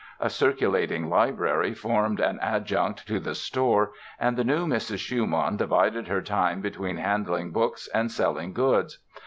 A 0.19 0.31
circulating 0.31 1.09
library 1.11 1.75
formed 1.75 2.19
an 2.19 2.39
adjunct 2.41 3.07
to 3.07 3.19
the 3.19 3.35
store 3.35 3.91
and 4.19 4.35
the 4.35 4.43
new 4.43 4.65
Mrs. 4.65 4.97
Schumann 4.97 5.57
divided 5.57 6.07
her 6.07 6.23
time 6.23 6.59
between 6.59 6.97
handling 6.97 7.51
books 7.51 7.87
and 7.93 8.11
selling 8.11 8.51
goods. 8.51 8.97